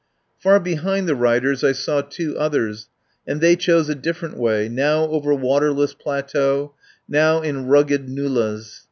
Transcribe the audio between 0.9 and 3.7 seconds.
the riders I saw two others, and they